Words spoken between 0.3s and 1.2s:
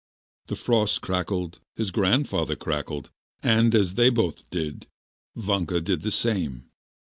The frost